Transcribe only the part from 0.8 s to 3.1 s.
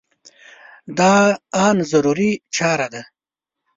دا ان ضروري چاره ده.